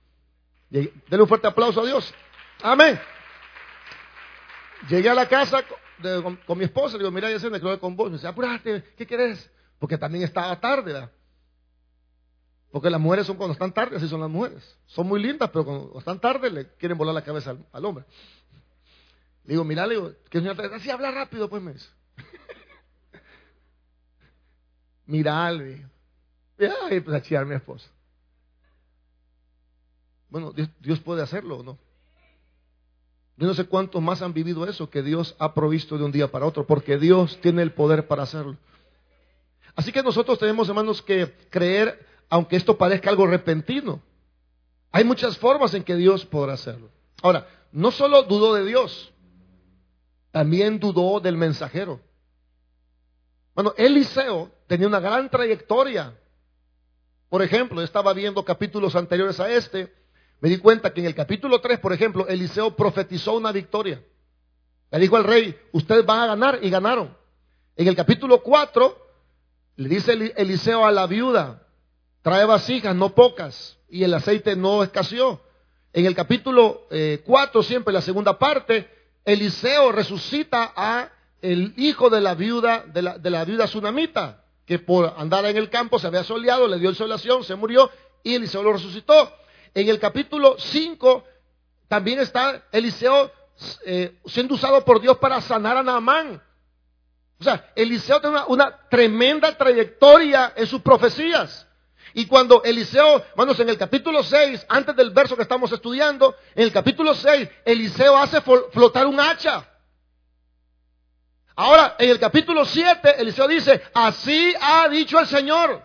[0.70, 2.14] Denle un fuerte aplauso a Dios.
[2.62, 3.00] Amén.
[4.90, 5.64] Llegué a la casa
[6.46, 8.10] con, mi esposa, le digo, mira, ya se me quedó con vos.
[8.10, 9.52] Me dice, apúrate, ¿qué querés?
[9.80, 11.12] Porque también estaba tarde, ¿verdad?
[12.74, 14.64] Porque las mujeres son cuando están tarde, así son las mujeres.
[14.88, 18.04] Son muy lindas, pero cuando están tarde le quieren volar la cabeza al, hombre.
[19.44, 21.88] Le digo, mira, le digo, que señor, así habla rápido, pues me dice.
[25.06, 25.90] mira, le digo.
[26.90, 27.88] Y pues a chillar mi esposa.
[30.30, 31.78] Bueno, Dios, Dios puede hacerlo o no.
[33.38, 36.32] Yo no sé cuántos más han vivido eso que Dios ha provisto de un día
[36.32, 38.58] para otro, porque Dios tiene el poder para hacerlo.
[39.76, 44.02] Así que nosotros tenemos, hermanos, que creer, aunque esto parezca algo repentino.
[44.92, 46.90] Hay muchas formas en que Dios podrá hacerlo.
[47.22, 49.14] Ahora, no solo dudó de Dios,
[50.32, 52.00] también dudó del mensajero.
[53.54, 56.20] Bueno, Eliseo tenía una gran trayectoria.
[57.30, 59.94] Por ejemplo, estaba viendo capítulos anteriores a este
[60.40, 64.04] me di cuenta que en el capítulo 3, por ejemplo, Eliseo profetizó una victoria.
[64.90, 67.16] Le dijo al rey, ustedes van a ganar y ganaron.
[67.76, 68.98] En el capítulo 4,
[69.76, 71.63] le dice Eliseo a la viuda,
[72.24, 75.42] trae vasijas, no pocas, y el aceite no escaseó.
[75.92, 76.88] En el capítulo
[77.26, 78.90] 4, eh, siempre la segunda parte,
[79.24, 84.80] Eliseo resucita a el hijo de la viuda, de la, de la viuda tsunamita, que
[84.80, 87.92] por andar en el campo se había soleado, le dio insolación, se murió,
[88.24, 89.32] y Eliseo lo resucitó.
[89.76, 91.26] En el capítulo 5
[91.90, 93.32] también está Eliseo
[93.86, 96.42] eh, siendo usado por Dios para sanar a Naamán.
[97.40, 101.68] O sea, Eliseo tiene una, una tremenda trayectoria en sus profecías.
[102.14, 106.64] Y cuando Eliseo, hermanos, en el capítulo 6, antes del verso que estamos estudiando, en
[106.64, 109.68] el capítulo 6, Eliseo hace flotar un hacha.
[111.56, 115.84] Ahora, en el capítulo 7, Eliseo dice, así ha dicho el Señor.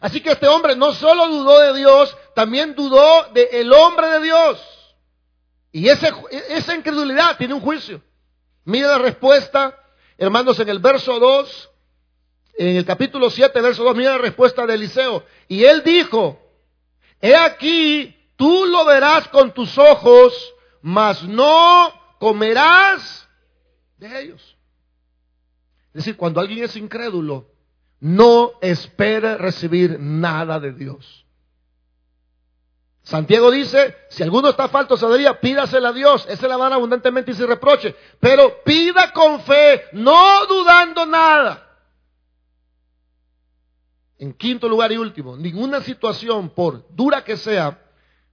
[0.00, 4.60] Así que este hombre no solo dudó de Dios, también dudó del hombre de Dios.
[5.72, 6.12] Y ese,
[6.48, 8.02] esa incredulidad tiene un juicio.
[8.64, 9.78] Mira la respuesta,
[10.16, 11.70] hermanos, en el verso 2,
[12.58, 15.24] en el capítulo 7, verso 2, mira la respuesta de Eliseo.
[15.48, 16.40] Y él dijo,
[17.20, 23.28] he aquí, tú lo verás con tus ojos, mas no comerás
[23.98, 24.56] de ellos.
[25.88, 27.46] Es decir, cuando alguien es incrédulo,
[28.00, 31.24] no espere recibir nada de Dios.
[33.02, 37.30] Santiago dice, si alguno está falto de sabiduría, pídasela a Dios, ese la van abundantemente
[37.30, 41.65] y sin reproche, pero pida con fe, no dudando nada.
[44.18, 47.78] En quinto lugar y último, ninguna situación, por dura que sea,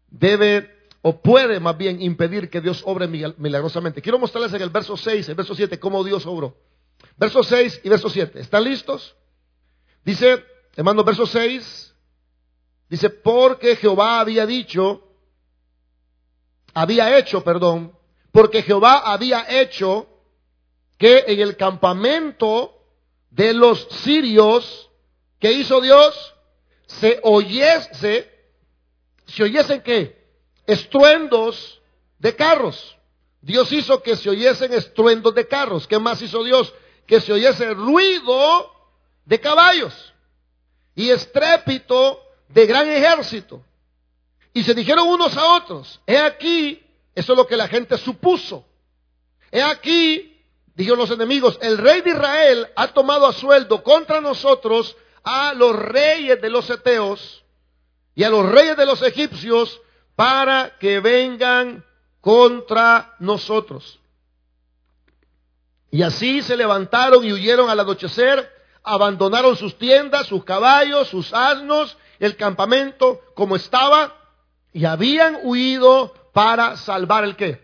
[0.07, 4.01] debe o puede más bien impedir que Dios obre milagrosamente.
[4.01, 6.55] Quiero mostrarles en el verso 6, el verso 7, cómo Dios obró.
[7.17, 8.39] Verso 6 y verso 7.
[8.39, 9.15] ¿Están listos?
[10.05, 10.43] Dice,
[10.75, 11.93] hermano, verso 6.
[12.89, 15.03] Dice, porque Jehová había dicho,
[16.73, 17.91] había hecho, perdón,
[18.31, 20.07] porque Jehová había hecho
[20.97, 22.73] que en el campamento
[23.29, 24.89] de los sirios,
[25.43, 26.33] que hizo Dios?
[26.87, 28.31] Se oyese,
[29.27, 30.25] se oyesen qué?
[30.65, 31.81] Estruendos
[32.17, 32.97] de carros.
[33.41, 35.85] Dios hizo que se oyesen estruendos de carros.
[35.85, 36.73] ¿Qué más hizo Dios?
[37.05, 38.71] que se oyese ruido
[39.25, 40.13] de caballos
[40.95, 43.61] y estrépito de gran ejército.
[44.53, 46.81] Y se dijeron unos a otros, he aquí,
[47.15, 48.65] eso es lo que la gente supuso,
[49.51, 50.41] he aquí,
[50.75, 55.75] dijeron los enemigos, el rey de Israel ha tomado a sueldo contra nosotros a los
[55.75, 57.43] reyes de los eteos
[58.15, 59.81] y a los reyes de los egipcios
[60.15, 61.83] para que vengan
[62.21, 63.99] contra nosotros.
[65.89, 68.51] Y así se levantaron y huyeron al anochecer,
[68.83, 74.15] abandonaron sus tiendas, sus caballos, sus asnos, el campamento como estaba,
[74.71, 77.61] y habían huido para salvar el qué.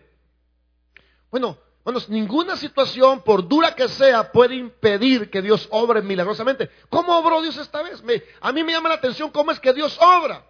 [1.30, 6.70] Bueno, bueno, ninguna situación, por dura que sea, puede impedir que Dios obre milagrosamente.
[6.90, 8.02] ¿Cómo obró Dios esta vez?
[8.40, 10.44] a mí me llama la atención cómo es que Dios obra.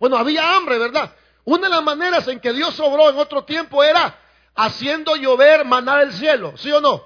[0.00, 1.14] Bueno, había hambre, ¿verdad?
[1.44, 4.18] Una de las maneras en que Dios obró en otro tiempo era
[4.54, 7.04] haciendo llover maná del cielo, ¿sí o no?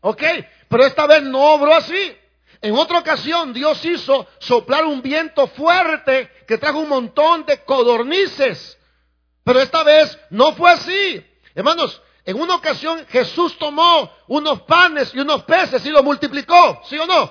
[0.00, 0.22] ¿Ok?
[0.68, 2.16] Pero esta vez no obró así.
[2.62, 8.78] En otra ocasión Dios hizo soplar un viento fuerte que trajo un montón de codornices.
[9.44, 11.26] Pero esta vez no fue así.
[11.54, 16.98] Hermanos, en una ocasión Jesús tomó unos panes y unos peces y los multiplicó, ¿sí
[16.98, 17.30] o no?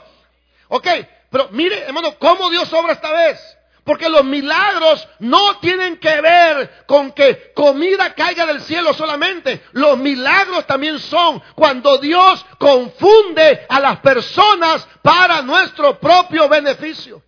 [0.68, 0.88] Ok,
[1.30, 3.40] pero mire, hermano, cómo Dios obra esta vez.
[3.84, 9.62] Porque los milagros no tienen que ver con que comida caiga del cielo solamente.
[9.74, 17.22] Los milagros también son cuando Dios confunde a las personas para nuestro propio beneficio.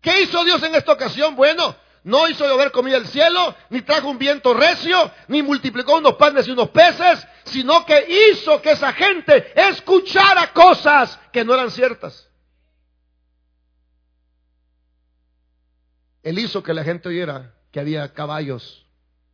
[0.00, 1.36] ¿Qué hizo Dios en esta ocasión?
[1.36, 1.76] Bueno,
[2.08, 6.48] no hizo llover comida del cielo, ni trajo un viento recio, ni multiplicó unos panes
[6.48, 12.30] y unos peces, sino que hizo que esa gente escuchara cosas que no eran ciertas.
[16.22, 18.86] Él hizo que la gente oyera que había caballos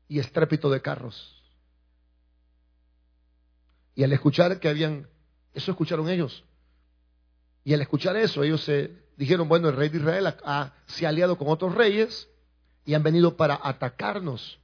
[0.08, 1.44] y estrépito de carros.
[3.94, 5.08] Y al escuchar que habían,
[5.52, 6.42] eso escucharon ellos.
[7.62, 10.34] Y al escuchar eso, ellos se dijeron, bueno, el rey de Israel
[10.86, 12.28] se ha aliado con otros reyes
[12.84, 14.58] y han venido para atacarnos.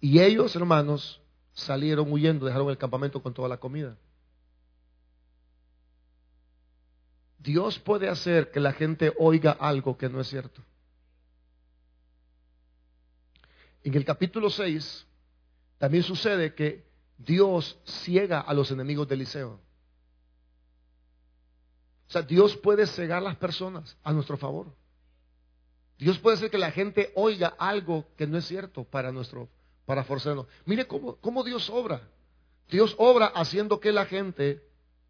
[0.00, 1.20] Y ellos, hermanos,
[1.52, 3.96] salieron huyendo, dejaron el campamento con toda la comida.
[7.38, 10.62] Dios puede hacer que la gente oiga algo que no es cierto.
[13.82, 15.06] En el capítulo 6
[15.78, 16.84] también sucede que
[17.16, 19.60] Dios ciega a los enemigos de Eliseo.
[22.08, 24.72] O sea, Dios puede cegar las personas a nuestro favor.
[25.98, 29.48] Dios puede hacer que la gente oiga algo que no es cierto para nuestro,
[29.84, 30.46] para forzarnos.
[30.64, 32.02] Mire cómo, cómo Dios obra.
[32.70, 34.62] Dios obra haciendo que la gente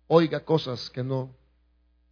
[0.06, 1.34] oiga cosas que no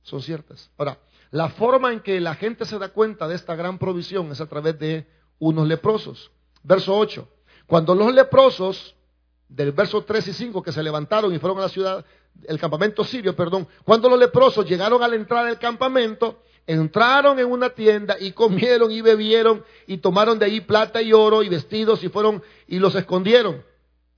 [0.02, 0.70] son ciertas.
[0.76, 0.98] Ahora,
[1.30, 4.46] la forma en que la gente se da cuenta de esta gran provisión es a
[4.46, 5.06] través de
[5.38, 6.30] unos leprosos.
[6.62, 7.28] Verso 8.
[7.66, 8.94] Cuando los leprosos,
[9.48, 12.04] del verso 3 y 5, que se levantaron y fueron a la ciudad,
[12.46, 17.46] el campamento sirio, perdón, cuando los leprosos llegaron a la entrada del campamento, entraron en
[17.46, 22.02] una tienda y comieron y bebieron y tomaron de ahí plata y oro y vestidos
[22.02, 23.64] y fueron y los escondieron.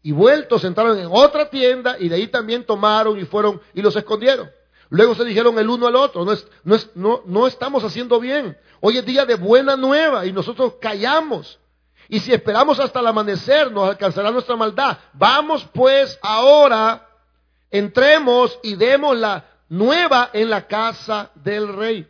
[0.02, 3.94] Y vueltos entraron en otra tienda y de ahí también tomaron y fueron y los
[3.96, 4.50] escondieron.
[4.90, 8.18] Luego se dijeron el uno al otro, no, es, no, es, no, no estamos haciendo
[8.18, 8.56] bien.
[8.80, 11.58] Hoy es día de buena nueva y nosotros callamos.
[12.08, 14.96] Y si esperamos hasta el amanecer, nos alcanzará nuestra maldad.
[15.12, 17.06] Vamos pues ahora,
[17.70, 22.08] entremos y demos la nueva en la casa del rey.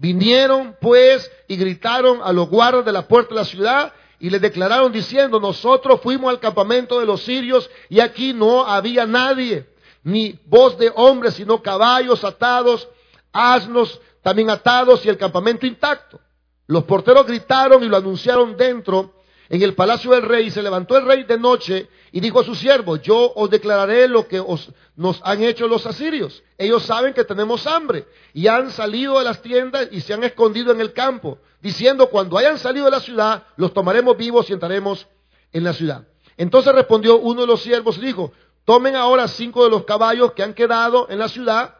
[0.00, 4.38] Vinieron pues y gritaron a los guardas de la puerta de la ciudad y le
[4.38, 9.66] declararon diciendo, nosotros fuimos al campamento de los sirios y aquí no había nadie,
[10.04, 12.88] ni voz de hombre, sino caballos atados,
[13.32, 16.20] asnos también atados y el campamento intacto.
[16.68, 19.17] Los porteros gritaron y lo anunciaron dentro
[19.48, 20.50] en el palacio del rey.
[20.50, 24.26] Se levantó el rey de noche y dijo a sus siervos, yo os declararé lo
[24.26, 26.42] que os, nos han hecho los asirios.
[26.56, 30.72] Ellos saben que tenemos hambre y han salido de las tiendas y se han escondido
[30.72, 35.06] en el campo diciendo, cuando hayan salido de la ciudad, los tomaremos vivos y entraremos
[35.52, 36.06] en la ciudad.
[36.36, 38.32] Entonces respondió uno de los siervos y dijo,
[38.64, 41.74] tomen ahora cinco de los caballos que han quedado en la ciudad,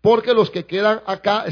[0.00, 1.44] porque los que quedan acá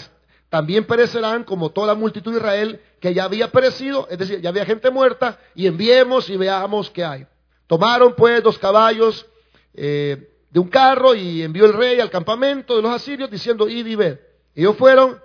[0.49, 4.51] también perecerán como toda la multitud de Israel que ya había perecido, es decir, ya
[4.51, 7.27] había gente muerta, y enviemos y veamos qué hay.
[7.67, 9.27] Tomaron pues dos caballos
[9.75, 13.87] eh, de un carro y envió el rey al campamento de los asirios diciendo, id
[13.87, 14.19] y ved.
[14.55, 15.21] Ellos fueron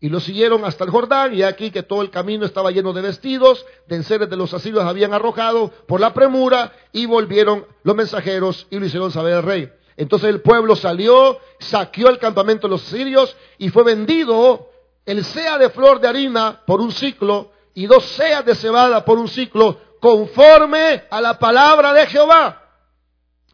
[0.00, 3.02] y lo siguieron hasta el Jordán, y aquí que todo el camino estaba lleno de
[3.02, 8.66] vestidos, de enseres de los asirios habían arrojado por la premura, y volvieron los mensajeros
[8.68, 9.72] y lo hicieron saber al rey.
[9.96, 14.71] Entonces el pueblo salió, saqueó el campamento de los sirios, y fue vendido
[15.04, 19.18] el sea de flor de harina por un ciclo, y dos seas de cebada por
[19.18, 22.58] un ciclo, conforme a la palabra de Jehová.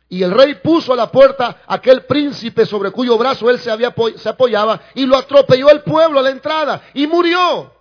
[0.09, 3.95] Y el rey puso a la puerta aquel príncipe sobre cuyo brazo él se, había,
[4.17, 7.75] se apoyaba y lo atropelló el pueblo a la entrada y murió.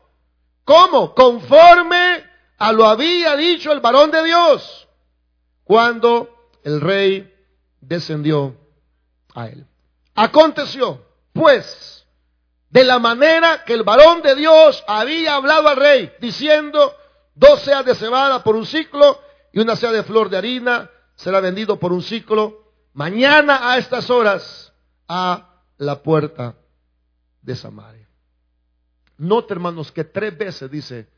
[0.66, 1.16] ¿Cómo?
[1.16, 2.26] Conforme
[2.58, 4.88] a lo había dicho el varón de Dios
[5.64, 7.34] cuando el rey
[7.80, 8.56] descendió
[9.34, 9.66] a él.
[10.16, 11.97] Aconteció, pues,
[12.78, 16.96] de la manera que el varón de Dios había hablado al rey, diciendo,
[17.34, 19.20] dos seas de cebada por un ciclo
[19.52, 24.12] y una sea de flor de harina será vendido por un ciclo mañana a estas
[24.12, 24.72] horas
[25.08, 26.54] a la puerta
[27.42, 28.08] de Samaria.
[29.18, 31.10] Note, hermanos, que tres veces dice,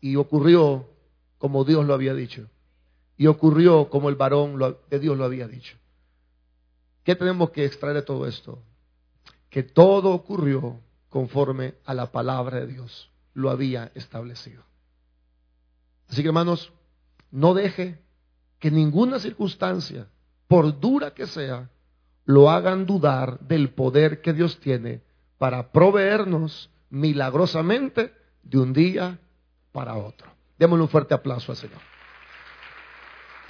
[0.00, 0.88] y ocurrió
[1.36, 2.48] como Dios lo había dicho,
[3.18, 4.58] y ocurrió como el varón
[4.88, 5.76] de Dios lo había dicho.
[7.04, 8.62] ¿Qué tenemos que extraer de todo esto?
[9.50, 14.62] Que todo ocurrió conforme a la palabra de Dios lo había establecido.
[16.08, 16.72] Así que hermanos,
[17.30, 17.98] no deje
[18.58, 20.08] que ninguna circunstancia,
[20.48, 21.70] por dura que sea,
[22.24, 25.02] lo hagan dudar del poder que Dios tiene
[25.38, 29.18] para proveernos milagrosamente de un día
[29.72, 30.30] para otro.
[30.58, 31.80] Démosle un fuerte aplauso al Señor.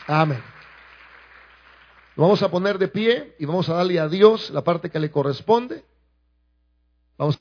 [0.07, 0.43] Amén.
[2.19, 5.11] Vamos a poner de pie y vamos a darle a Dios la parte que le
[5.11, 5.85] corresponde.